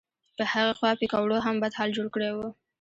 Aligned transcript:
په 0.37 0.43
هغې 0.53 0.73
خوا 0.79 0.91
پیکوړو 1.01 1.37
هم 1.45 1.55
بد 1.63 1.73
حال 1.77 1.89
جوړ 1.97 2.07
کړی 2.13 2.29
و. 2.33 2.37